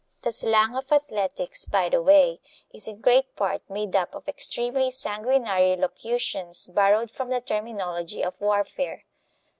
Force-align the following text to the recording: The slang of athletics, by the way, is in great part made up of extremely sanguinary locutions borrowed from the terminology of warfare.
The 0.23 0.31
slang 0.31 0.75
of 0.75 0.91
athletics, 0.91 1.65
by 1.65 1.89
the 1.89 2.01
way, 2.01 2.39
is 2.73 2.87
in 2.87 3.01
great 3.01 3.35
part 3.35 3.61
made 3.69 3.95
up 3.95 4.15
of 4.15 4.27
extremely 4.27 4.89
sanguinary 4.89 5.75
locutions 5.75 6.65
borrowed 6.65 7.11
from 7.11 7.29
the 7.29 7.39
terminology 7.39 8.23
of 8.23 8.33
warfare. 8.41 9.05